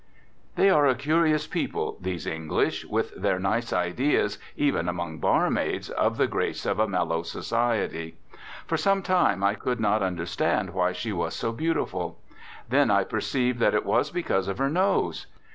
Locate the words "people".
1.45-1.97